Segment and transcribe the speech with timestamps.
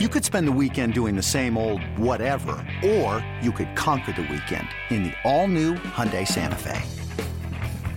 [0.00, 4.22] You could spend the weekend doing the same old whatever, or you could conquer the
[4.22, 6.82] weekend in the all-new Hyundai Santa Fe.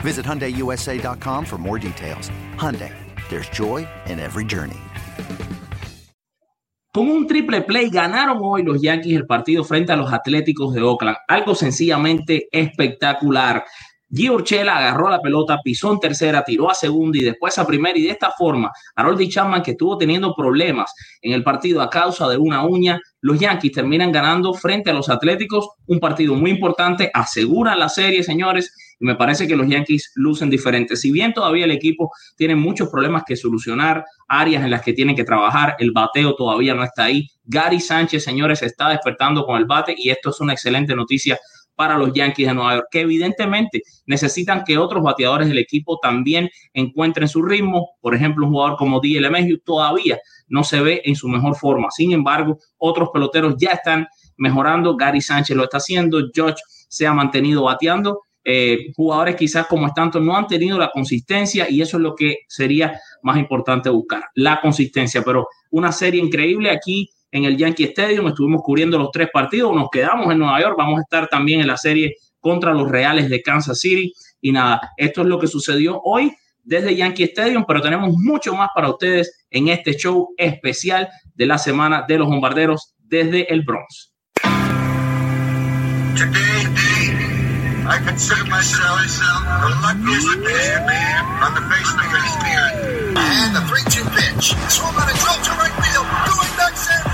[0.02, 2.29] Visit HyundaiUSA.com for more details.
[2.54, 2.94] Hyundai,
[3.29, 4.78] there's joy in every journey.
[6.94, 10.83] Con un triple play ganaron hoy los Yankees el partido frente a los Atléticos de
[10.83, 11.17] Oakland.
[11.27, 13.65] Algo sencillamente espectacular.
[14.10, 17.98] Gio Urchela agarró la pelota, pisó en tercera, tiró a segunda y después a primera.
[17.98, 22.30] Y de esta forma, Harold Chapman, que estuvo teniendo problemas en el partido a causa
[22.30, 25.67] de una uña, los Yankees terminan ganando frente a los Atléticos.
[25.88, 28.73] Un partido muy importante, aseguran la serie, señores.
[28.99, 31.02] Y me parece que los Yankees lucen diferentes.
[31.02, 35.16] Si bien todavía el equipo tiene muchos problemas que solucionar, áreas en las que tienen
[35.16, 37.30] que trabajar, el bateo todavía no está ahí.
[37.44, 41.38] Gary Sánchez, señores, está despertando con el bate y esto es una excelente noticia
[41.77, 46.50] para los Yankees de Nueva York, que evidentemente necesitan que otros bateadores del equipo también
[46.73, 47.91] encuentren su ritmo.
[48.02, 49.30] Por ejemplo, un jugador como D.L.
[49.30, 51.90] Mayhew todavía no se ve en su mejor forma.
[51.91, 54.98] Sin embargo, otros peloteros ya están mejorando.
[54.98, 56.19] Gary Sánchez lo está haciendo.
[56.34, 58.22] George se ha mantenido bateando.
[58.44, 62.38] Eh, jugadores quizás como Stanton no han tenido la consistencia y eso es lo que
[62.47, 65.22] sería más importante buscar, la consistencia.
[65.22, 69.89] Pero una serie increíble aquí en el Yankee Stadium, estuvimos cubriendo los tres partidos, nos
[69.89, 73.42] quedamos en Nueva York, vamos a estar también en la serie contra los Reales de
[73.42, 74.14] Kansas City.
[74.42, 78.69] Y nada, esto es lo que sucedió hoy desde Yankee Stadium, pero tenemos mucho más
[78.75, 84.14] para ustedes en este show especial de la semana de los bombarderos desde el Bronx.
[87.89, 89.00] I consider myself
[89.64, 90.28] the luckiest
[90.84, 93.16] man on the face of the earth.
[93.16, 94.52] And the 3-2 pitch.
[94.67, 96.03] Swung on a drill to right field.
[96.28, 97.06] Going back Sanders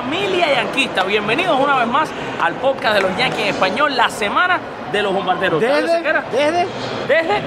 [0.00, 1.04] familia yanquista.
[1.04, 2.10] Bienvenidos una vez más
[2.42, 4.60] al podcast de los Yankees en español, la semana
[4.92, 5.58] de los bombarderos.
[5.58, 6.02] Desde,
[6.32, 6.66] desde,
[7.08, 7.42] desde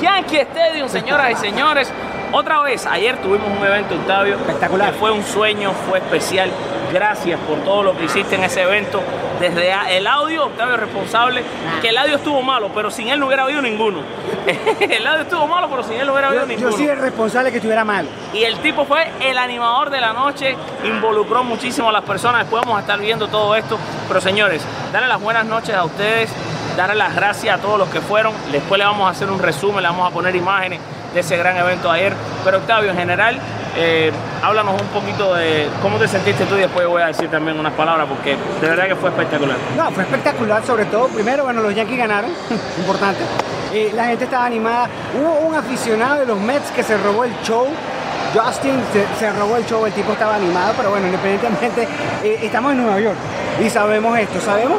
[0.00, 1.92] Yankee Stadium, señoras y señores.
[2.32, 4.36] Otra vez, ayer tuvimos un evento, Octavio.
[4.36, 4.94] Espectacular.
[4.94, 6.50] fue un sueño, fue especial.
[6.94, 9.02] Gracias por todo lo que hiciste en ese evento.
[9.42, 11.42] Desde el audio, Octavio es responsable,
[11.80, 13.98] que el audio estuvo malo, pero sin él no hubiera habido ninguno.
[14.80, 16.70] el audio estuvo malo, pero sin él no hubiera habido ninguno.
[16.70, 18.06] Yo soy el responsable que estuviera mal.
[18.32, 20.54] Y el tipo fue el animador de la noche,
[20.84, 22.42] involucró muchísimo a las personas.
[22.42, 23.80] Después vamos a estar viendo todo esto.
[24.06, 26.30] Pero señores, darle las buenas noches a ustedes,
[26.76, 28.32] darle las gracias a todos los que fueron.
[28.52, 30.78] Después le vamos a hacer un resumen, le vamos a poner imágenes
[31.12, 32.14] de ese gran evento ayer.
[32.44, 33.40] Pero Octavio, en general,
[33.76, 34.12] eh,
[34.42, 37.72] háblanos un poquito de cómo te sentiste tú y después voy a decir también unas
[37.72, 39.56] palabras porque de verdad que fue espectacular.
[39.76, 42.30] No, fue espectacular, sobre todo, primero, bueno, los Yankees ganaron,
[42.78, 43.20] importante.
[43.72, 44.88] Eh, la gente estaba animada.
[45.18, 47.66] Hubo un aficionado de los Mets que se robó el show.
[48.34, 48.80] Justin
[49.18, 51.86] se, robó el show, el tipo estaba animado, pero bueno, independientemente,
[52.22, 53.16] eh, estamos en Nueva York
[53.62, 54.78] y sabemos esto, sabemos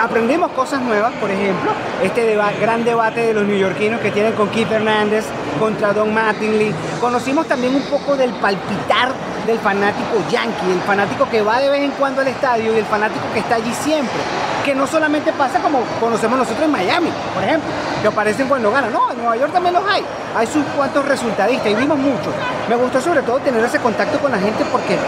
[0.00, 1.70] aprendimos cosas nuevas, por ejemplo,
[2.02, 5.24] este gran debate de los neoyorquinos que tienen con Keith Hernández
[5.58, 6.74] contra Don Mattingly.
[7.00, 9.12] Conocimos también un poco del palpitar
[9.46, 12.84] del fanático yankee, el fanático que va de vez en cuando al estadio y el
[12.84, 14.18] fanático que está allí siempre.
[14.64, 17.70] Que no solamente pasa como conocemos nosotros en Miami, por ejemplo,
[18.02, 18.92] que aparecen cuando ganan.
[18.92, 20.04] No, en Nueva York también los hay.
[20.36, 22.32] Hay sus cuantos resultadistas y vimos mucho.
[22.68, 24.98] Me gustó sobre todo tener ese contacto con la gente porque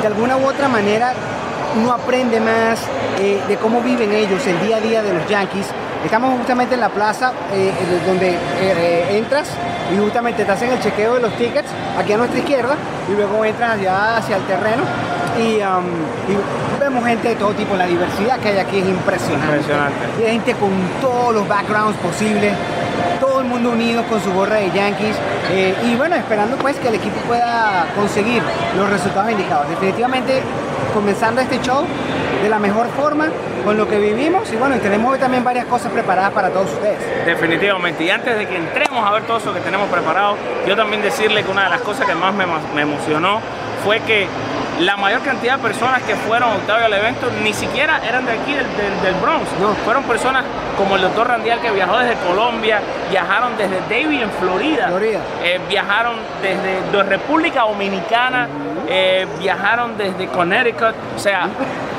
[0.00, 1.12] de alguna u otra manera
[1.76, 2.80] uno aprende más
[3.20, 5.66] eh, de cómo viven ellos el día a día de los Yankees.
[6.04, 7.72] Estamos justamente en la plaza eh,
[8.06, 9.48] donde eh, entras
[9.92, 11.68] y justamente te hacen el chequeo de los tickets
[11.98, 12.76] aquí a nuestra izquierda
[13.10, 14.82] y luego entras allá hacia el terreno
[15.38, 17.74] y, um, vemos gente de todo tipo.
[17.76, 19.46] La diversidad que hay aquí es impresionante.
[19.46, 19.96] impresionante.
[20.20, 20.70] Y hay gente con
[21.00, 22.52] todos los backgrounds posibles,
[23.18, 25.16] todo el mundo unido con su gorra de Yankees
[25.84, 28.42] y bueno, esperando pues que el equipo pueda conseguir
[28.76, 29.68] los resultados indicados.
[29.70, 30.42] Definitivamente
[30.94, 31.84] comenzando este show
[32.42, 33.28] de la mejor forma
[33.64, 37.26] con lo que vivimos y bueno, tenemos hoy también varias cosas preparadas para todos ustedes.
[37.26, 40.36] Definitivamente, y antes de que entremos a ver todo eso que tenemos preparado,
[40.66, 42.44] yo también decirle que una de las cosas que más me,
[42.74, 43.40] me emocionó
[43.84, 44.28] fue que
[44.80, 48.54] la mayor cantidad de personas que fueron Octavio al evento ni siquiera eran de aquí,
[48.54, 48.66] del,
[49.02, 49.46] del, Bronx.
[49.60, 49.74] No.
[49.84, 50.44] Fueron personas
[50.76, 52.80] como el doctor Randial que viajó desde Colombia,
[53.10, 55.20] viajaron desde Davie en Florida, Florida.
[55.42, 58.48] Eh, viajaron desde, República Dominicana,
[58.88, 60.94] eh, viajaron desde Connecticut.
[61.16, 61.48] O sea,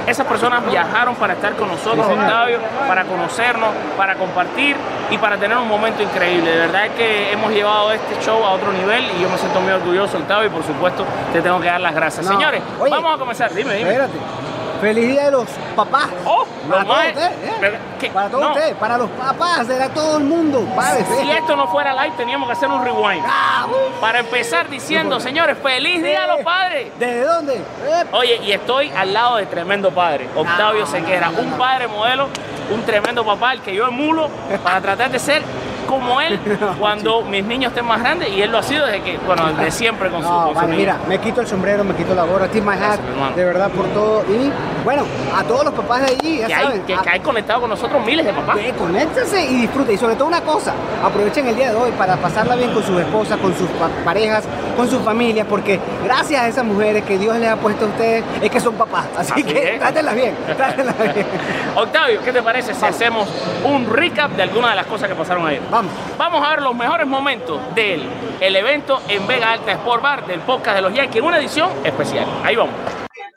[0.08, 4.76] Esas personas viajaron para estar con nosotros, Octavio, para conocernos, para compartir
[5.10, 6.52] y para tener un momento increíble.
[6.52, 9.60] De verdad es que hemos llevado este show a otro nivel y yo me siento
[9.62, 12.28] muy orgulloso, Octavio, y por supuesto te tengo que dar las gracias.
[12.28, 13.52] Señores, vamos a comenzar.
[13.52, 13.90] Dime, dime.
[13.90, 14.45] Espérate.
[14.82, 16.08] Feliz día de los papás.
[16.26, 17.32] Oh, para todos ustedes,
[17.62, 18.10] ¿eh?
[18.14, 20.68] Para todos ustedes, para los papás, de todo el mundo.
[20.76, 21.38] Padres, si ¿eh?
[21.38, 23.24] esto no fuera live, teníamos que hacer un rewind.
[23.26, 24.02] Ah, uh.
[24.02, 26.92] Para empezar diciendo, señores, feliz día a los padres.
[27.00, 27.56] ¿Desde dónde?
[27.56, 32.30] Eh, Oye, y estoy al lado de tremendo padre, Octavio No, Sequera, un padre modelo,
[32.74, 34.30] un tremendo papá, el que yo emulo
[34.64, 35.42] para tratar de ser
[35.86, 36.40] como él
[36.80, 39.72] cuando mis niños estén más grandes y él lo ha sido desde que, bueno, desde
[39.72, 40.80] siempre con su, No, con su vale, niño.
[40.80, 43.70] mira, me quito el sombrero, me quito la gorra, tip my hat, Gracias, de verdad
[43.72, 44.24] por todo.
[44.30, 44.52] Y
[44.84, 45.04] bueno,
[45.36, 47.62] a todos los papás de allí, ya que, hay, saben, que, a- que hay conectado
[47.62, 48.56] con nosotros miles de papás.
[48.56, 49.96] Ve, conéctense y disfruten.
[49.96, 50.74] Y sobre todo una cosa,
[51.04, 54.44] aprovechen el día de hoy para pasarla bien con sus esposas, con sus pa- parejas,
[54.78, 58.24] con sus familias, porque gracias a esas mujeres que Dios les ha puesto a ustedes
[58.42, 59.06] es que son papás.
[59.18, 61.26] Así, Así que trátenlas bien, trátenlas bien.
[61.76, 63.28] Octavio, ¿qué te parece si hacemos
[63.64, 65.62] un recap de algunas de las cosas que pasaron ayer?
[65.76, 65.92] Vamos.
[66.18, 68.02] Vamos a ver los mejores momentos del
[68.40, 71.70] el evento en Vega Alta Sport Bar del podcast de los Yankees en una edición
[71.84, 72.26] especial.
[72.46, 72.74] Ahí vamos.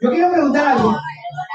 [0.01, 0.97] Yo quiero preguntar algo.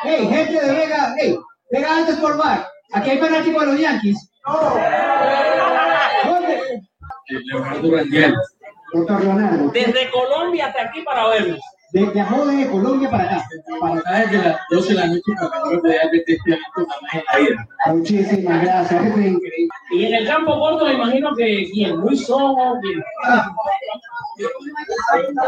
[0.04, 1.40] Hey, gente de Vega, hey,
[1.72, 2.68] Vega Alta Sport Bar.
[2.92, 4.30] Aquí hay fanáticos de los Yankees.
[6.26, 6.82] ¿Dónde?
[8.92, 9.72] Doctor Leonardo.
[9.72, 11.62] Desde Colombia hasta aquí para vernos.
[11.94, 13.46] De, viajó desde Colombia para acá.
[13.80, 17.14] Para acá desde las 12 de la noche para que no ver este evento jamás
[17.14, 17.68] en la vida.
[17.86, 19.02] Muchísimas gracias.
[19.02, 19.70] Es increíble.
[19.94, 23.04] Y en el campo corto me imagino que quién, Luis Sojo, quién.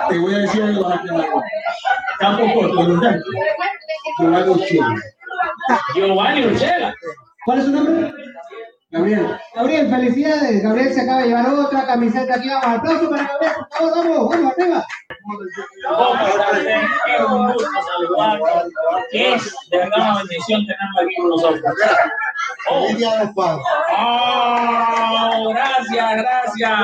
[0.09, 1.25] Te voy a decir algo rápido.
[2.19, 3.19] Campo corto, ¿verdad?
[4.19, 5.01] Giovanni.
[5.95, 6.93] Giovanni Urchela.
[7.45, 8.24] ¿Cuál es su nombre?
[8.95, 10.63] Gabriel, Gabriel, felicidades.
[10.63, 12.47] Gabriel se acaba de llevar otra camiseta aquí.
[12.47, 13.51] Vamos, aplauso para Gabriel.
[13.57, 14.87] Por favor, vamos, vamos, arriba.
[17.05, 17.69] Es un gusto.
[19.11, 21.73] Es de verdad una bendición tenerlo aquí con nosotros.
[22.69, 22.87] Oh,
[23.97, 26.79] oh, gracias, gracias.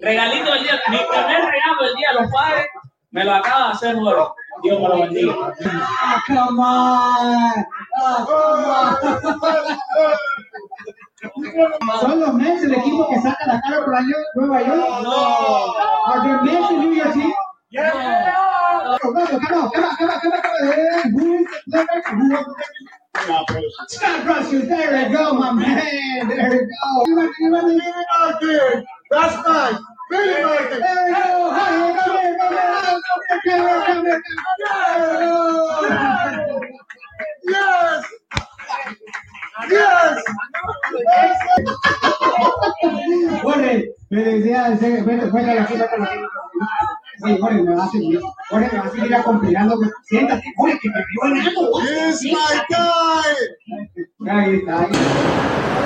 [0.00, 2.66] Regalito del día, mi primer regalo del día de los padres,
[3.12, 4.34] me lo acaba de hacer nuevo.
[4.64, 5.34] Dios me lo bendiga.
[6.26, 7.64] Come on.
[7.96, 8.34] Come
[9.42, 10.98] on.
[12.00, 15.02] Son los Mets el equipo que saca la cara por año Nueva York.
[15.02, 15.74] No.
[16.06, 17.34] Are the Mets in New York City?
[17.72, 17.82] No.
[19.02, 21.12] Come on, come on, come on, come on, come on.
[21.12, 22.02] Who is the player?
[22.14, 22.54] Who is the-
[23.88, 26.28] Scott Russell, there you go, my man.
[26.28, 27.04] There you go.
[27.06, 27.82] You want- you want
[28.42, 29.78] to- That's nice.
[30.10, 30.80] Billy Martin.
[30.80, 31.50] There you go.
[31.52, 31.70] Hi,
[32.04, 34.22] come here, come here, come here, come here, come here.
[37.44, 38.04] Yes.
[38.04, 38.04] Yes.
[43.42, 44.82] Jorge, felicidades.
[44.82, 46.28] eh, Vete, vete a la fila con la fila.
[47.22, 48.20] Oye, Jorge, me va a seguir.
[48.50, 49.76] Jorge, me va a seguir acompañando.
[50.04, 51.80] Siéntate, Jorge, que me vio ganando.
[51.82, 52.32] He's my
[52.68, 54.28] guy.
[54.30, 54.88] Ahí está, ahí.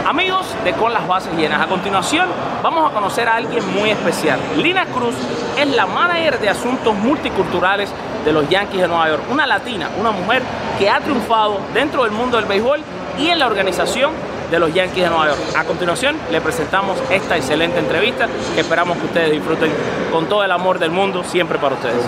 [0.07, 2.29] Amigos de Con las Bases Llenas, a continuación
[2.63, 4.41] vamos a conocer a alguien muy especial.
[4.57, 5.15] Lina Cruz
[5.59, 7.91] es la manager de asuntos multiculturales
[8.25, 10.43] de los Yankees de Nueva York, una latina, una mujer
[10.79, 12.81] que ha triunfado dentro del mundo del béisbol
[13.19, 14.13] y en la organización
[14.51, 15.41] de los Yankees de Nueva York.
[15.57, 19.71] A continuación le presentamos esta excelente entrevista que esperamos que ustedes disfruten
[20.11, 22.03] con todo el amor del mundo, siempre para ustedes.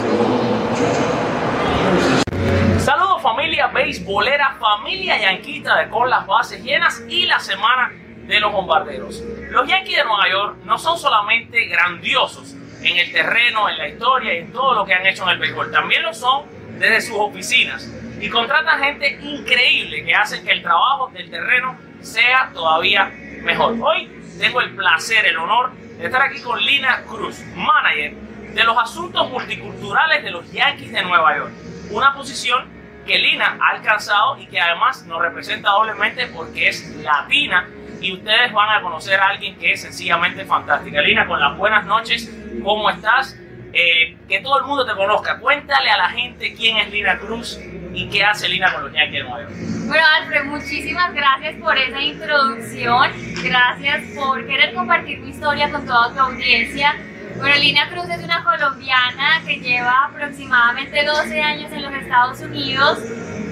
[2.79, 7.93] Saludos familia beisbolera, familia yanquita de con las bases llenas y la semana
[8.27, 9.23] de los bombarderos.
[9.50, 14.35] Los Yankees de Nueva York no son solamente grandiosos en el terreno, en la historia
[14.35, 16.45] y en todo lo que han hecho en el béisbol, también lo son
[16.79, 17.90] desde sus oficinas
[18.21, 23.11] y contratan gente increíble que hacen que el trabajo del terreno sea todavía
[23.43, 23.77] mejor.
[23.81, 28.15] Hoy tengo el placer, el honor de estar aquí con Lina Cruz, manager
[28.55, 31.53] de los asuntos multiculturales de los Yankees de Nueva York.
[31.91, 32.65] Una posición
[33.07, 37.69] que Lina ha alcanzado y que además nos representa doblemente porque es latina
[38.00, 41.00] y ustedes van a conocer a alguien que es sencillamente fantástica.
[41.00, 42.31] Lina, con las buenas noches,
[42.62, 43.37] ¿cómo estás?
[43.73, 45.39] Eh, que todo el mundo te conozca.
[45.39, 47.59] Cuéntale a la gente quién es Lina Cruz
[47.95, 49.49] y qué hace Lina con los Yankees de Nueva.
[49.87, 53.12] Bueno, Alfred, muchísimas gracias por esa introducción.
[53.43, 56.97] Gracias por querer compartir mi historia con toda tu audiencia.
[57.37, 62.99] Bueno, Lina Cruz es una colombiana que lleva aproximadamente 12 años en los Estados Unidos.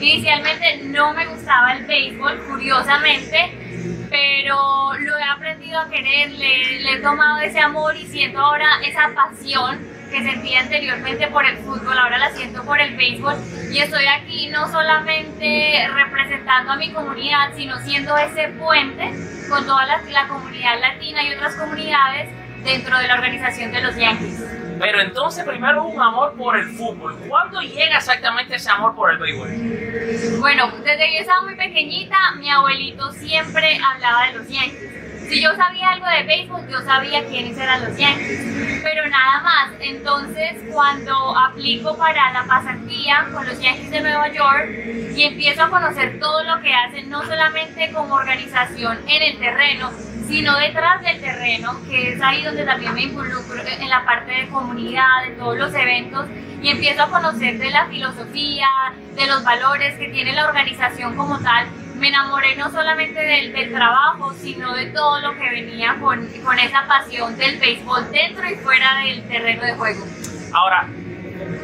[0.00, 6.92] Inicialmente no me gustaba el béisbol, curiosamente, pero lo he aprendido a querer, le, le
[6.92, 11.98] he tomado ese amor y siento ahora esa pasión que sentía anteriormente por el fútbol,
[11.98, 13.36] ahora la siento por el béisbol
[13.70, 19.12] y estoy aquí no solamente representando a mi comunidad, sino siendo ese puente
[19.48, 22.28] con toda la, la comunidad latina y otras comunidades
[22.64, 24.42] dentro de la organización de los Yankees.
[24.78, 27.16] Pero entonces primero un amor por el fútbol.
[27.28, 30.38] ¿Cuándo llega exactamente ese amor por el béisbol?
[30.38, 34.87] Bueno, desde que yo estaba muy pequeñita, mi abuelito siempre hablaba de los Yankees.
[35.28, 39.72] Si yo sabía algo de béisbol, yo sabía quiénes eran los Yankees, pero nada más.
[39.78, 44.68] Entonces, cuando aplico para la pasantía con los Yankees de Nueva York
[45.14, 49.90] y empiezo a conocer todo lo que hacen, no solamente como organización en el terreno,
[50.26, 54.48] sino detrás del terreno, que es ahí donde también me involucro en la parte de
[54.48, 56.26] comunidad, de todos los eventos,
[56.62, 58.66] y empiezo a conocer de la filosofía,
[59.14, 61.66] de los valores que tiene la organización como tal,
[61.98, 66.58] me enamoré no solamente del, del, trabajo, sino de todo lo que venía con, con,
[66.58, 70.06] esa pasión del béisbol dentro y fuera del terreno de juego.
[70.52, 70.88] Ahora,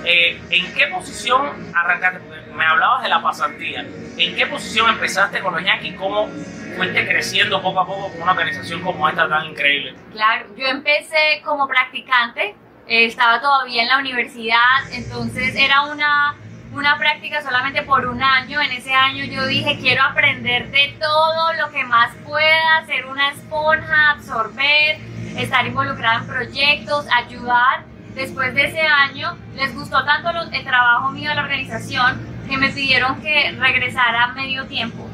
[0.04, 2.20] eh, ¿en qué posición arrancaste?
[2.54, 3.86] Me hablabas de la pasantía.
[4.16, 5.94] ¿En qué posición empezaste con los Yankees?
[5.96, 6.28] ¿Cómo
[6.76, 9.94] fuiste creciendo poco a poco con una organización como esta tan increíble?
[10.12, 12.54] Claro, yo empecé como practicante,
[12.86, 14.58] eh, estaba todavía en la universidad,
[14.92, 16.34] entonces era una
[16.74, 18.60] una práctica solamente por un año.
[18.60, 23.30] En ese año yo dije, quiero aprender de todo lo que más pueda, ser una
[23.30, 24.98] esponja, absorber,
[25.36, 27.84] estar involucrada en proyectos, ayudar.
[28.14, 32.68] Después de ese año les gustó tanto el trabajo mío de la organización que me
[32.68, 35.08] pidieron que regresara a medio tiempo.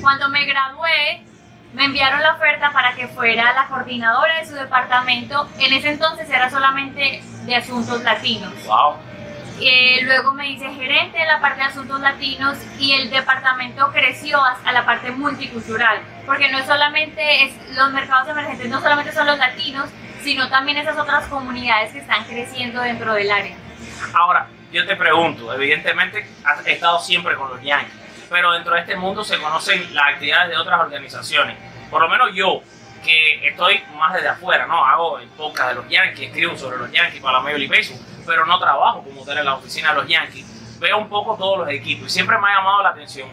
[0.00, 1.22] Cuando me gradué,
[1.74, 5.48] me enviaron la oferta para que fuera la coordinadora de su departamento.
[5.58, 8.52] En ese entonces era solamente de asuntos latinos.
[8.66, 9.15] Wow.
[9.60, 14.38] Eh, luego me hice gerente de la parte de asuntos latinos y el departamento creció
[14.42, 19.38] a la parte multicultural, porque no es solamente los mercados emergentes, no solamente son los
[19.38, 19.88] latinos,
[20.22, 23.56] sino también esas otras comunidades que están creciendo dentro del área.
[24.12, 27.94] Ahora, yo te pregunto, evidentemente has estado siempre con los Yankees,
[28.28, 31.56] pero dentro de este mundo se conocen las actividades de otras organizaciones.
[31.90, 32.60] Por lo menos yo,
[33.06, 34.84] que estoy más desde afuera, ¿no?
[34.84, 38.00] Hago el podcast de los Yankees, escribo sobre los Yankees para la Major League Baseball,
[38.26, 40.78] pero no trabajo como tal en la oficina de los Yankees.
[40.78, 43.28] Veo un poco todos los equipos y siempre me ha llamado la atención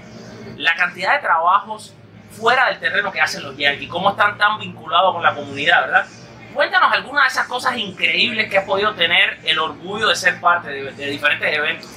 [0.57, 1.93] la cantidad de trabajos
[2.31, 6.05] fuera del terreno que hacen los Yankees, cómo están tan vinculados con la comunidad, ¿verdad?
[6.53, 10.69] Cuéntanos algunas de esas cosas increíbles que has podido tener el orgullo de ser parte
[10.69, 11.89] de, de diferentes eventos.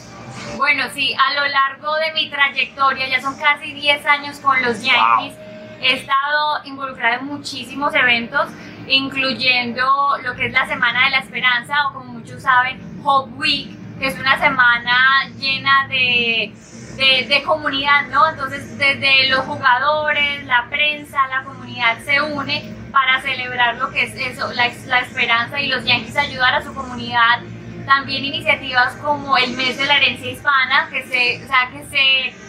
[0.56, 4.82] Bueno, sí, a lo largo de mi trayectoria, ya son casi 10 años con los
[4.82, 5.45] Yankees, wow.
[5.80, 8.48] He estado involucrada en muchísimos eventos,
[8.86, 9.84] incluyendo
[10.22, 14.08] lo que es la Semana de la Esperanza, o como muchos saben, Hope Week, que
[14.08, 16.52] es una semana llena de,
[16.96, 18.28] de, de, comunidad, ¿no?
[18.28, 24.14] Entonces, desde los jugadores, la prensa, la comunidad se une para celebrar lo que es
[24.14, 27.40] eso, la, la esperanza y los Yankees ayudar a su comunidad
[27.86, 32.45] también iniciativas como el mes de la herencia hispana, que se, o sea, que se,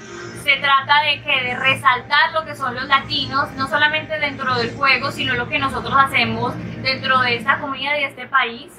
[0.48, 4.74] se trata de, que, de resaltar lo que son los latinos, no solamente dentro del
[4.77, 8.72] juego, sino lo que nosotros hacemos dentro de esta comunidad y este país.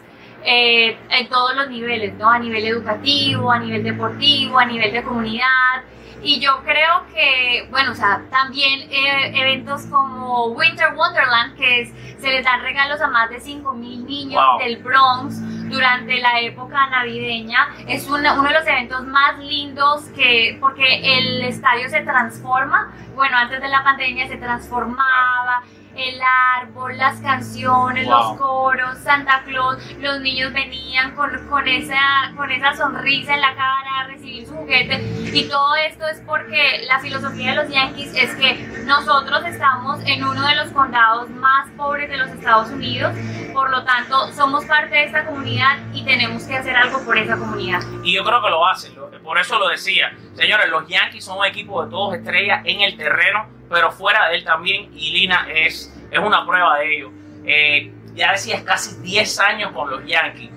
[0.44, 2.30] Eh, en todos los niveles, ¿no?
[2.30, 5.82] A nivel educativo, a nivel deportivo, a nivel de comunidad.
[6.22, 11.90] Y yo creo que, bueno, o sea, también eh, eventos como Winter Wonderland, que es,
[12.18, 14.58] se les dan regalos a más de 5 mil niños Wow.
[14.60, 15.34] del Bronx
[15.68, 17.68] durante la época navideña.
[17.86, 22.92] Es una- uno de los eventos más lindos que, porque el estadio se transforma.
[23.14, 25.62] Bueno, antes de la pandemia se transformaba.
[25.98, 26.20] El
[26.62, 28.14] árbol, las canciones, Wow.
[28.16, 31.98] los coros, Santa Claus, los niños venían con, con, esa,
[32.36, 35.02] con esa sonrisa en la cara a recibir su juguete.
[35.34, 40.22] Y todo esto es porque la filosofía de los Yankees es que nosotros estamos en
[40.24, 43.12] uno de los condados más pobres de los Estados Unidos.
[43.52, 47.36] Por lo tanto, somos parte de esta comunidad y tenemos que hacer algo por esa
[47.36, 47.80] comunidad.
[48.04, 50.12] Y yo creo que lo hacen, por eso lo decía.
[50.34, 54.36] Señores, los Yankees son un equipo de todos estrellas en el terreno, pero fuera de
[54.36, 57.10] él también, y Lina es, es una prueba de ello.
[57.44, 60.50] Eh, ya decías casi 10 años con los Yankees.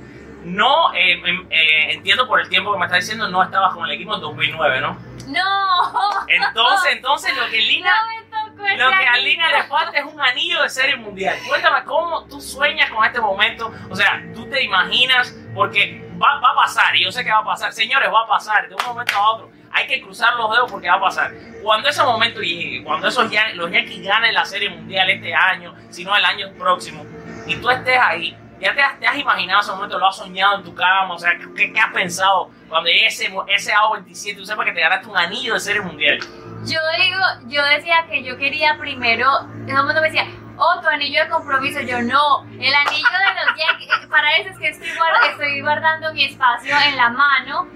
[0.43, 3.85] No, eh, em- eh, entiendo por el tiempo que me estás diciendo, no estabas con
[3.85, 4.97] el equipo en 2009, ¿no?
[5.27, 6.27] ¡No!
[6.27, 7.91] Entonces, entonces lo que Lina...
[7.91, 9.17] No me tocó Lo que a.
[9.17, 11.37] Lina le falta es un anillo de serie mundial.
[11.47, 13.71] Cuéntame cómo tú sueñas con este momento.
[13.89, 17.39] O sea, tú te imaginas, porque va, va a pasar, y yo sé que va
[17.39, 17.71] a pasar.
[17.73, 19.51] Señores, va a pasar de un momento a otro.
[19.73, 21.31] Hay que cruzar los dedos porque va a pasar.
[21.63, 25.73] Cuando ese momento llegue, cuando esos Yan- los Yankees ganen la serie mundial este año,
[25.89, 27.05] si no el año próximo,
[27.47, 30.63] y tú estés ahí, ya te te has imaginado ese momento, lo has soñado en
[30.63, 34.71] tu cama, o sea, ¿qué, qué has pensado cuando ese, ese AO27 tú sepas que
[34.73, 36.19] te ganaste un anillo de serie mundial?
[36.65, 39.27] Yo digo, yo decía que yo quería primero,
[39.67, 41.79] todo el mundo me decía, oh, tu anillo de compromiso.
[41.81, 45.61] Yo no, el anillo de los Yankees, eh, para eso es que estoy, guard- estoy
[45.61, 47.67] guardando mi espacio en la mano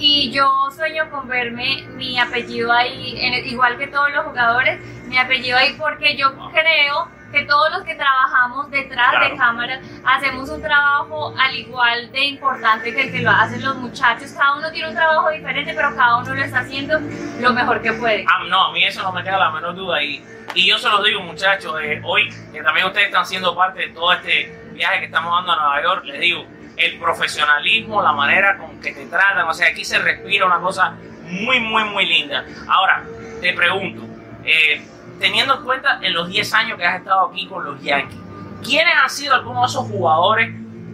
[0.00, 5.18] y yo sueño con verme mi apellido ahí, en- igual que todos los jugadores, mi
[5.18, 9.28] apellido ahí porque yo creo que todos los que trabajamos detrás Claro.
[9.30, 13.76] de cámaras hacemos un trabajo al igual de importante que el que lo hacen los
[13.76, 14.32] muchachos.
[14.32, 16.98] Cada uno tiene un trabajo diferente, pero cada uno lo está haciendo
[17.40, 18.24] lo mejor que puede.
[18.28, 20.02] Ah, no, a mí eso no me queda la menor duda.
[20.02, 23.80] Y, y yo se los digo, muchachos, eh, hoy que también ustedes están siendo parte
[23.82, 26.44] de todo este viaje que estamos dando a Nueva York, les digo,
[26.80, 30.96] el profesionalismo, la manera con que te tratan, o sea, aquí se respira una cosa
[31.24, 32.44] muy, muy, muy linda.
[32.68, 33.04] Ahora,
[33.40, 34.02] te pregunto,
[34.44, 34.82] eh,
[35.18, 38.18] teniendo en cuenta en los 10 años que has estado aquí con los Yankees,
[38.62, 40.50] ¿quiénes han sido algunos de esos jugadores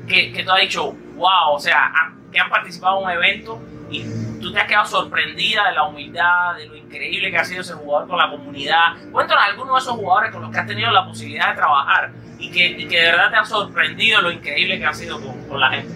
[0.09, 1.90] que, que tú has dicho, wow, o sea,
[2.33, 4.05] que han participado en un evento y
[4.40, 7.75] tú te has quedado sorprendida de la humildad, de lo increíble que ha sido ese
[7.75, 8.97] jugador con la comunidad?
[9.12, 12.50] Cuéntanos algunos de esos jugadores con los que has tenido la posibilidad de trabajar y
[12.50, 15.61] que, y que de verdad te han sorprendido lo increíble que han sido con, con
[15.61, 15.93] la gente.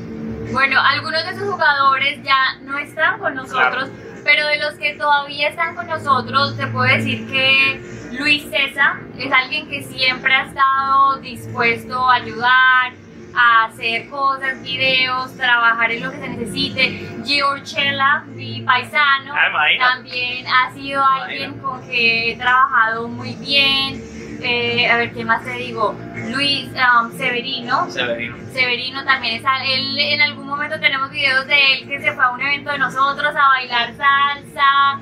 [0.52, 3.88] Bueno, algunos de esos jugadores ya no están con nosotros,
[4.24, 7.80] pero de los que todavía están con nosotros, te puedo decir que
[8.12, 12.92] Luis César es alguien que siempre ha estado dispuesto a ayudar,
[13.34, 17.08] a hacer cosas, videos, trabajar en lo que se necesite.
[17.24, 24.00] Giorgela, mi paisano, Ah, también ha sido alguien con que he trabajado muy bien.
[24.42, 25.94] Eh, a ver, ¿qué más te digo?
[26.30, 28.36] Luis um, Severino, Severino.
[28.54, 32.30] Severino también está, él en algún momento tenemos videos de él que se fue a
[32.30, 34.98] un evento de nosotros a bailar salsa.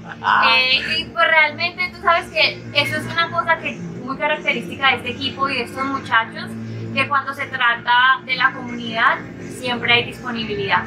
[0.56, 4.96] eh, y pues realmente tú sabes que eso es una cosa que muy característica de
[4.96, 6.50] este equipo y de estos muchachos,
[6.98, 10.84] que cuando se trata de la comunidad siempre hay disponibilidad.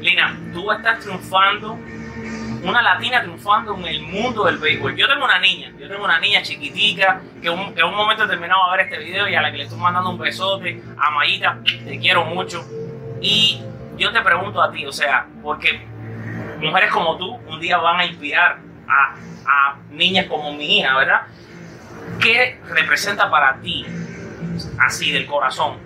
[0.00, 1.78] Lina, tú estás triunfando,
[2.62, 4.96] una latina triunfando en el mundo del béisbol.
[4.96, 8.60] Yo tengo una niña, yo tengo una niña chiquitica que, un- en un momento determinado
[8.62, 11.10] va a ver este video y a la que le estoy mandando un besote, a
[11.10, 12.64] Mayita, te quiero mucho.
[13.20, 13.60] Y
[13.98, 15.86] yo te pregunto a ti, o sea, porque
[16.58, 18.58] mujeres como tú un día van a inspirar
[18.88, 19.14] a,
[19.46, 21.22] a niñas como mi hija, ¿verdad?
[22.20, 23.84] ¿Qué representa para ti,
[24.86, 25.78] así del corazón,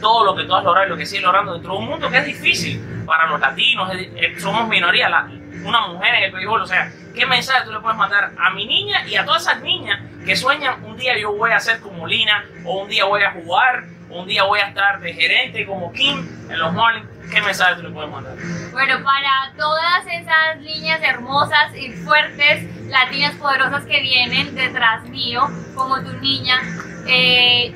[0.00, 2.10] todo lo que tú has logrado y lo que sigues logrando dentro de un mundo
[2.10, 5.28] que es difícil para los latinos, eh, somos minoría, la-
[5.64, 8.66] una mujer en el béisbol, o sea, ¿qué mensaje tú le puedes mandar a mi
[8.66, 12.06] niña y a todas esas niñas que sueñan un día yo voy a ser como
[12.06, 15.64] Lina, o un día voy a jugar, o un día voy a estar de gerente
[15.64, 17.06] como Kim en los Marlins?
[17.32, 18.34] ¿Qué mensaje tú le puedes mandar?
[18.72, 26.02] Bueno, para todas esas niñas hermosas y fuertes, latinas poderosas que vienen detrás mío, como
[26.02, 26.60] tu niña,
[27.06, 27.74] eh,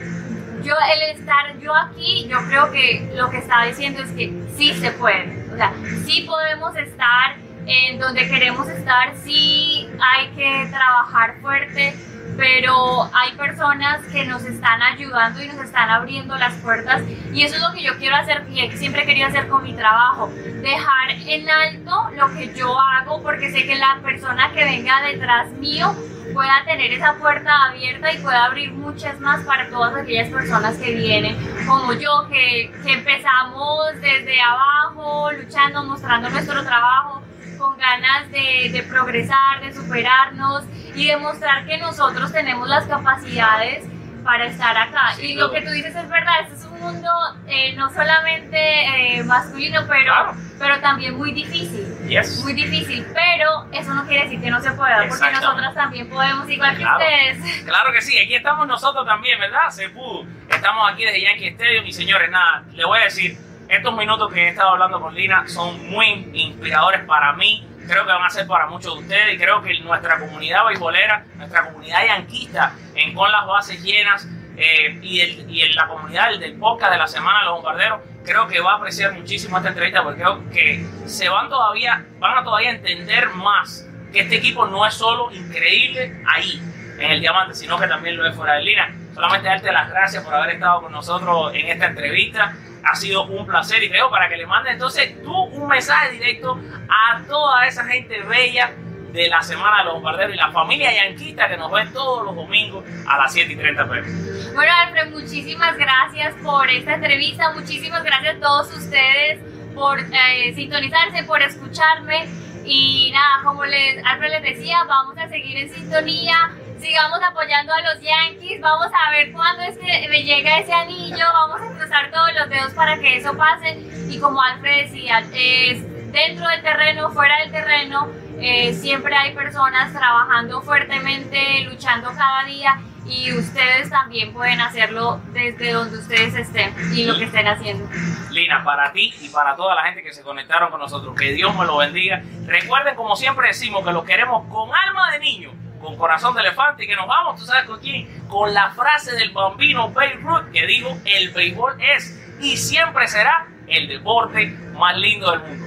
[0.69, 4.75] yo el estar yo aquí, yo creo que lo que está diciendo es que sí
[4.75, 5.47] se puede.
[5.51, 5.73] O sea,
[6.05, 11.95] sí podemos estar en donde queremos estar, sí hay que trabajar fuerte,
[12.37, 17.03] pero hay personas que nos están ayudando y nos están abriendo las puertas
[17.33, 20.31] y eso es lo que yo quiero hacer y siempre querido hacer con mi trabajo,
[20.63, 25.51] dejar en alto lo que yo hago porque sé que la persona que venga detrás
[25.53, 25.95] mío
[26.39, 30.95] pueda tener esa puerta abierta y pueda abrir muchas más para todas aquellas personas que
[30.95, 37.23] vienen, como yo, que, que empezamos desde abajo, luchando, mostrando nuestro trabajo,
[37.59, 40.63] con ganas de, de progresar, de superarnos
[40.95, 43.85] y demostrar que nosotros tenemos las capacidades
[44.23, 45.15] para estar acá.
[45.17, 47.11] Sin y lo que tú dices es verdad, este es un mundo
[47.49, 50.35] eh, no solamente eh, masculino, pero, Claro.
[50.57, 52.43] pero también muy difícil Yes.
[52.43, 56.49] muy difícil, pero eso no quiere decir que no se pueda, porque nosotras también podemos,
[56.49, 56.99] igual que Claro.
[56.99, 57.65] ustedes.
[57.65, 59.69] Claro que sí, aquí estamos nosotros también, ¿verdad?
[59.71, 60.25] Se pudo.
[60.49, 63.37] Estamos aquí desde Yankee Stadium y señores, nada, le voy a decir,
[63.69, 68.13] estos minutos que he estado hablando con Lina son muy inspiradores para mí, creo que
[68.13, 72.05] van a ser para muchos de ustedes y creo que nuestra comunidad beisbolera, nuestra comunidad
[72.07, 76.55] yanquista en Con las Bases Llenas eh, y, el- y en la comunidad del, del
[76.59, 80.21] podcast de la Semana los Bombarderos, creo que va a apreciar muchísimo esta entrevista porque
[80.21, 84.95] creo que se van todavía, van a todavía entender más que este equipo no es
[84.95, 86.63] solo increíble ahí
[86.99, 88.95] en el diamante, sino que también lo es fuera de línea.
[89.15, 92.55] Solamente darte las gracias por haber estado con nosotros en esta entrevista.
[92.85, 96.61] Ha sido un placer y creo para que le mandes entonces tú un mensaje directo
[96.89, 98.73] a toda esa gente bella
[99.19, 102.37] de la Semana de los Bombarderos y la familia yanquista que nos ve todos los
[102.37, 104.07] domingos a las 7 y 30 pm.
[104.55, 109.41] Bueno, Alfred, muchísimas gracias por esta entrevista, muchísimas gracias a todos ustedes
[109.75, 112.29] por eh, sintonizarse, por escucharme.
[112.65, 117.81] Y nada, como les, Alfred les decía, vamos a seguir en sintonía, sigamos apoyando a
[117.81, 122.13] los Yankees, vamos a ver cuándo es que me llega ese anillo, vamos a cruzar
[122.13, 123.79] todos los dedos para que eso pase.
[124.09, 128.09] Y como Alfred decía, es dentro del terreno, fuera del terreno,
[128.41, 135.73] eh, siempre hay personas trabajando fuertemente, luchando cada día y ustedes también pueden hacerlo desde
[135.73, 137.89] donde ustedes estén y lo que estén haciendo.
[138.31, 141.57] Lina, para ti y para toda la gente que se conectaron con nosotros, que Dios
[141.57, 142.23] me lo bendiga.
[142.47, 146.85] Recuerden, como siempre decimos, que los queremos con alma de niño, con corazón de elefante
[146.85, 148.07] y que nos vamos, ¿tú sabes con quién?
[148.29, 153.47] Con la frase del bambino Babe Ruth que dijo, el béisbol es y siempre será
[153.67, 154.49] el deporte
[154.79, 155.67] más lindo del mundo.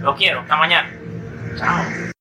[0.00, 1.01] Lo quiero, hasta mañana.
[1.58, 2.12] Chao.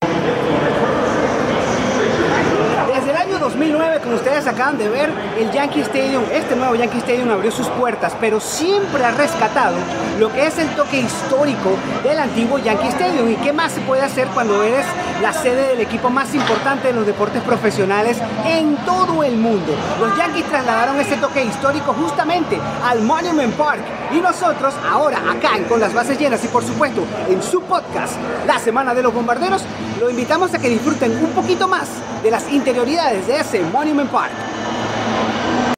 [3.41, 6.99] Desde el año 2009, como ustedes acaban de ver, el Yankee Stadium, este nuevo Yankee
[6.99, 9.77] Stadium abrió sus puertas, pero siempre ha rescatado
[10.19, 11.71] lo que es el toque histórico
[12.03, 13.31] del antiguo Yankee Stadium.
[13.31, 14.85] ¿Y qué más se puede hacer cuando eres
[15.23, 19.73] la sede del equipo más importante de los deportes profesionales en todo el mundo?
[19.99, 23.81] Los Yankees trasladaron ese toque histórico justamente al Monument Park.
[24.11, 28.13] Y nosotros, ahora acá Con las Bases Llenas y por supuesto en su podcast,
[28.45, 29.63] La Semana de los Bombarderos,
[29.99, 31.87] lo invitamos a que disfruten un poquito más
[32.21, 34.31] de las interioridades de ese Monument Park.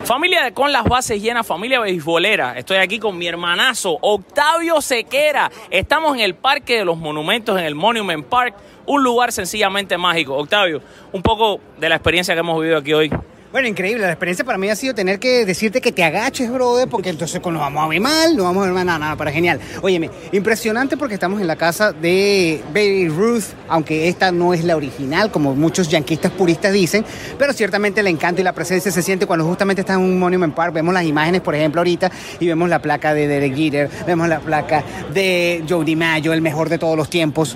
[0.03, 2.57] Familia de Con las Bases Llenas, familia beisbolera.
[2.57, 5.51] Estoy aquí con mi hermanazo Octavio Sequera.
[5.69, 8.55] Estamos en el Parque de los Monumentos, en el Monument Park,
[8.87, 10.35] un lugar sencillamente mágico.
[10.35, 13.11] Octavio, un poco de la experiencia que hemos vivido aquí hoy.
[13.53, 14.01] Bueno, increíble.
[14.01, 17.39] La experiencia para mí ha sido tener que decirte que te agaches, brother, porque entonces
[17.39, 19.59] nos vamos a ver mal, no vamos a ver mal, nada, nada, para genial.
[19.83, 24.75] Óyeme, impresionante porque estamos en la casa de Baby Ruth, aunque esta no es la
[24.75, 27.05] original, como muchos yanquistas puristas dicen,
[27.37, 30.55] pero ciertamente el encanto y la presencia se siente cuando justamente estás en un Monument
[30.55, 30.73] Park.
[30.73, 34.39] Vemos las imágenes, por ejemplo, ahorita, y vemos la placa de Derek Jeter, vemos la
[34.39, 37.55] placa de Joe DiMaggio, el mejor de todos los tiempos,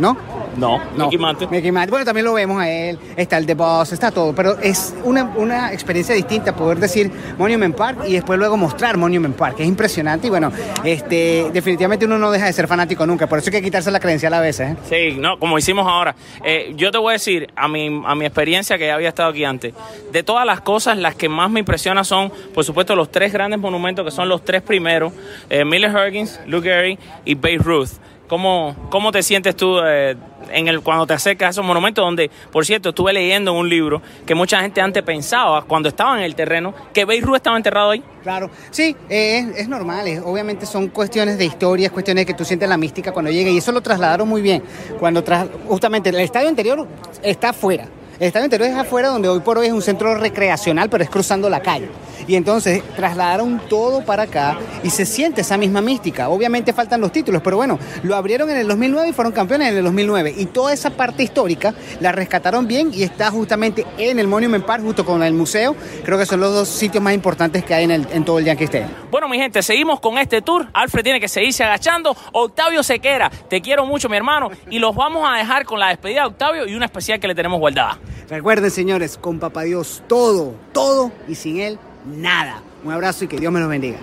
[0.00, 0.16] ¿no?
[0.56, 1.48] No, No, Mickey Mantle.
[1.48, 1.90] Mickey Mantle.
[1.90, 5.24] Bueno, también lo vemos a él, está el The Boss, está todo, pero es una,
[5.36, 10.26] una experiencia distinta poder decir Monument Park y después luego mostrar Monument Park, es impresionante
[10.26, 10.50] y bueno,
[10.84, 14.00] este, definitivamente uno no deja de ser fanático nunca, por eso hay que quitarse la
[14.00, 14.72] credencial a veces.
[14.72, 15.12] ¿eh?
[15.12, 16.16] Sí, no, como hicimos ahora.
[16.44, 19.30] Eh, yo te voy a decir, a mi, a mi experiencia que ya había estado
[19.30, 19.74] aquí antes,
[20.10, 23.60] de todas las cosas, las que más me impresionan son, por supuesto, los tres grandes
[23.60, 25.12] monumentos que son los tres primeros,
[25.50, 27.90] eh, Miller Huggins, Lou Gehrig y Babe Ruth.
[28.28, 30.14] ¿Cómo, cómo te sientes tú eh,
[30.50, 33.68] en el, cuando te acercas a esos monumentos donde, por cierto, estuve leyendo en un
[33.68, 37.56] libro que mucha gente antes pensaba, cuando estaba en el terreno, que Babe Ruth estaba
[37.56, 38.02] enterrado ahí?
[38.22, 42.34] Claro, sí, eh, es, es normal, es- obviamente son cuestiones de historia, es cuestiones que
[42.34, 44.62] tú sientes la mística cuando llega y eso lo trasladaron muy bien.
[44.98, 46.86] Cuando tras, justamente el estadio interior
[47.22, 47.86] está afuera.
[48.20, 51.08] El estadio interior es afuera donde hoy por hoy es un centro recreacional, pero es
[51.08, 51.88] cruzando la calle.
[52.28, 56.28] Y entonces trasladaron todo para acá y se siente esa misma mística.
[56.28, 59.78] Obviamente faltan los títulos, pero bueno, lo abrieron en el 2009 y fueron campeones en
[59.78, 60.34] el 2009.
[60.36, 64.82] Y toda esa parte histórica la rescataron bien y está justamente en el Monument Park,
[64.84, 65.74] junto con el museo.
[66.04, 68.44] Creo que son los dos sitios más importantes que hay en, el- en todo el
[68.44, 68.90] Yankee Stadium.
[69.10, 70.68] Bueno, mi gente, seguimos con este tour.
[70.74, 72.14] Alfred tiene que seguirse agachando.
[72.32, 74.50] Octavio Sequera, te quiero mucho, mi hermano.
[74.70, 77.34] Y los vamos a dejar con la despedida de Octavio y una especial que le
[77.34, 77.98] tenemos guardada.
[78.28, 82.62] Recuerden, señores, con Papá Dios todo, todo y sin Él nada.
[82.84, 83.98] Un abrazo y que Dios me los bendiga.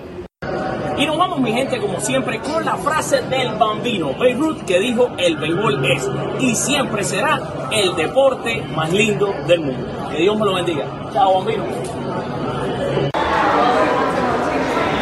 [0.98, 4.80] Y nos vamos, mi gente, como siempre, con la frase del bambino Babe Ruth que
[4.80, 7.42] dijo: El béisbol es y siempre será
[7.72, 10.10] el deporte más lindo del mundo.
[10.12, 10.86] Que Dios me lo bendiga.
[11.12, 11.64] Chao, bambino.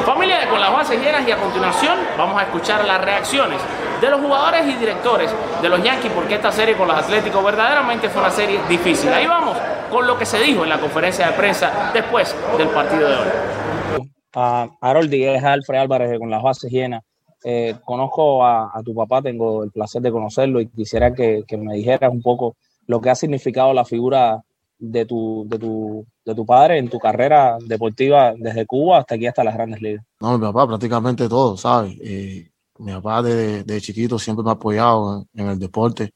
[0.06, 3.60] Familia de Con las Bases Llenas y a continuación vamos a escuchar las reacciones
[4.02, 8.10] de los jugadores y directores de los Yankees porque esta serie con los Atléticos verdaderamente
[8.10, 9.12] fue una serie difícil.
[9.13, 9.58] Ahí vamos
[9.93, 14.10] con lo que se dijo en la conferencia de prensa después del partido de hoy.
[14.34, 17.03] a Haroldi, es Alfred Álvarez con las bases llenas.
[17.43, 21.58] Eh, conozco a, a tu papá, tengo el placer de conocerlo y quisiera que, que
[21.58, 22.56] me dijeras un poco
[22.88, 24.41] lo que ha significado la figura
[24.79, 29.27] de tu, de, tu, de tu padre en tu carrera deportiva desde Cuba hasta aquí,
[29.27, 30.03] hasta las grandes ligas.
[30.19, 31.95] No, mi papá prácticamente todo, ¿sabes?
[32.01, 36.13] Eh, mi papá desde de chiquito siempre me ha apoyado en, en el deporte,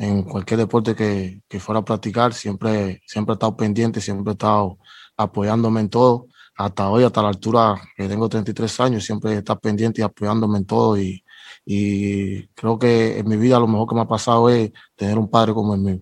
[0.00, 4.32] en cualquier deporte que, que fuera a practicar, siempre, siempre ha estado pendiente, siempre ha
[4.32, 4.78] estado
[5.14, 6.26] apoyándome en todo.
[6.56, 10.64] Hasta hoy, hasta la altura que tengo 33 años, siempre está pendiente y apoyándome en
[10.64, 10.98] todo.
[10.98, 11.22] Y,
[11.66, 15.28] y creo que en mi vida lo mejor que me ha pasado es tener un
[15.28, 16.00] padre como el mío.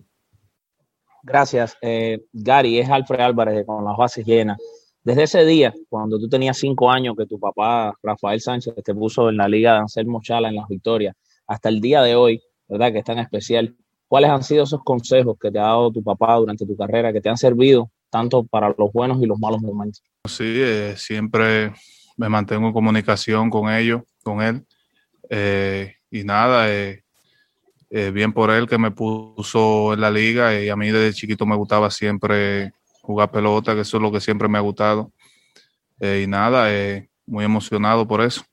[1.21, 1.77] Gracias.
[1.81, 4.57] Eh, Gary, es Alfred Álvarez con las bases llenas.
[5.03, 9.27] Desde ese día, cuando tú tenías cinco años, que tu papá, Rafael Sánchez, te puso
[9.27, 11.15] en la liga de Anselmo Chala en las victorias,
[11.47, 12.93] hasta el día de hoy, ¿verdad?
[12.93, 13.75] Que es tan especial.
[14.09, 17.21] ¿Cuáles han sido esos consejos que te ha dado tu papá durante tu carrera, que
[17.21, 20.03] te han servido tanto para los buenos y los malos momentos?
[20.27, 21.71] Sí, eh, siempre
[22.19, 24.65] me mantengo en comunicación con ellos, con él.
[25.29, 27.03] Eh, y nada, eh,
[27.91, 31.45] eh, bien por él que me puso en la liga y a mí desde chiquito
[31.45, 35.13] me gustaba siempre jugar pelota, que eso es lo que siempre me ha gustado.
[36.01, 36.67] Y nada,
[37.25, 38.43] muy emocionado por eso.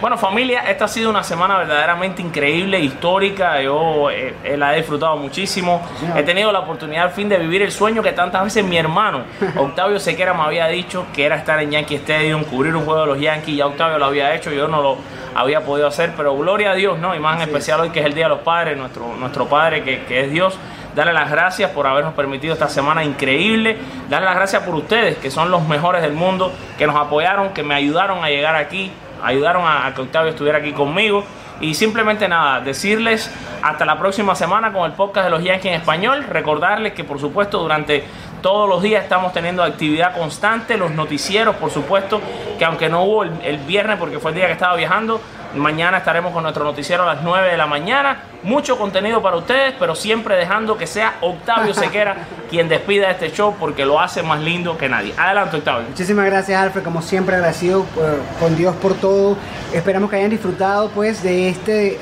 [0.00, 3.60] Bueno, familia, esta ha sido una semana verdaderamente increíble, histórica.
[3.60, 5.82] Yo eh, eh, la he disfrutado muchísimo.
[6.14, 9.24] He tenido la oportunidad al fin de vivir el sueño que tantas veces mi hermano
[9.56, 13.06] Octavio Sequera me había dicho que era estar en Yankee Stadium, cubrir un juego de
[13.06, 13.56] los Yankees.
[13.56, 14.98] Ya Octavio lo había hecho, yo no lo
[15.34, 17.16] había podido hacer, pero gloria a Dios, ¿no?
[17.16, 19.82] Y más en especial hoy que es el Día de los Padres, nuestro, nuestro Padre
[19.82, 20.56] que, que es Dios.
[20.94, 23.76] darle las gracias por habernos permitido esta semana increíble,
[24.08, 27.64] darle las gracias por ustedes, que son los mejores del mundo, que nos apoyaron, que
[27.64, 31.24] me ayudaron a llegar aquí, ayudaron a, que Octavio estuviera aquí conmigo.
[31.60, 35.80] Y simplemente nada, decirles hasta la próxima semana con el podcast de los Yankees en
[35.80, 36.24] español.
[36.28, 38.04] Recordarles que por supuesto durante
[38.42, 42.20] todos los días estamos teniendo actividad constante, los noticieros por supuesto,
[42.58, 45.20] que aunque no hubo el viernes porque fue el día que estaba viajando,
[45.54, 48.22] Mañana estaremos con nuestro noticiero a las 9 de la mañana.
[48.42, 52.16] Mucho contenido para ustedes, pero siempre dejando que sea Octavio Sequera
[52.50, 55.14] quien despida este show porque lo hace más lindo que nadie.
[55.16, 55.88] Adelante, Octavio.
[55.88, 56.82] Muchísimas gracias, Alfred.
[56.82, 59.36] Como siempre, agradecido eh, con Dios por todo.
[59.72, 61.98] Esperamos que hayan disfrutado pues de este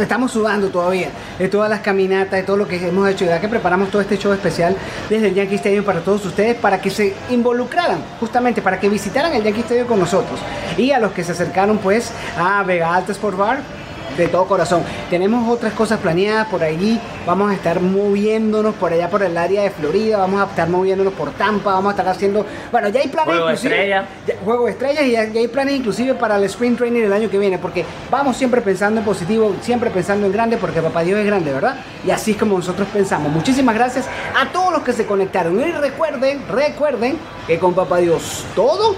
[0.00, 3.48] estamos sudando todavía de todas las caminatas, de todo lo que hemos hecho, ya que
[3.48, 4.76] preparamos todo este show especial
[5.08, 9.32] desde el Yankee Stadium para todos ustedes, para que se involucraran, justamente para que visitaran
[9.34, 10.40] el Yankee Stadium con nosotros.
[10.76, 13.79] Y a los que se acercaron pues a Vega Alta Sport Bar,
[14.16, 14.82] de todo corazón.
[15.08, 17.00] Tenemos otras cosas planeadas por allí.
[17.26, 20.18] Vamos a estar moviéndonos por allá por el área de Florida.
[20.18, 21.72] Vamos a estar moviéndonos por Tampa.
[21.74, 22.44] Vamos a estar haciendo.
[22.72, 23.26] Bueno, ya hay planes.
[23.34, 24.04] Juego de inclusive- estrellas.
[24.26, 27.12] ya- juego de estrellas y ya, ya hay planes inclusive para el Spring Training del
[27.12, 27.58] año que viene.
[27.58, 31.52] Porque vamos siempre pensando en positivo, siempre pensando en grande, porque Papá Dios es grande,
[31.52, 31.76] ¿verdad?
[32.06, 33.30] Y así es como nosotros pensamos.
[33.32, 34.06] Muchísimas gracias
[34.38, 35.58] a todos los que se conectaron.
[35.60, 38.94] Y recuerden, recuerden que con Papá Dios todo